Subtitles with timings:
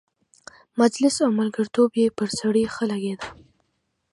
[0.79, 3.27] مجلس او ملګرتوب یې پر سړي ښه لګېده.